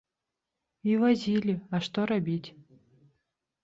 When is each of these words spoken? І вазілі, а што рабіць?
І 0.93 0.95
вазілі, 1.03 1.53
а 1.77 1.85
што 1.91 1.99
рабіць? 2.17 2.45